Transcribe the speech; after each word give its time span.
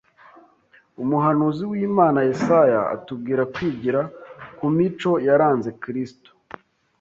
Umuhanuzi 1.03 1.63
w’Imana 1.71 2.19
Yesaya 2.27 2.81
atubwira 2.95 3.41
kwigira 3.53 4.01
ku 4.57 4.65
mico 4.75 5.11
yaranze 5.27 5.69
Kristo 5.81 6.29